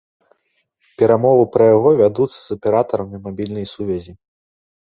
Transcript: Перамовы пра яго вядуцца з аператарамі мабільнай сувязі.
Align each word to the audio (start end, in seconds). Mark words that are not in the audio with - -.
Перамовы 1.01 1.43
пра 1.55 1.67
яго 1.75 1.91
вядуцца 2.01 2.39
з 2.41 2.49
аператарамі 2.57 3.23
мабільнай 3.27 3.71
сувязі. 3.75 4.13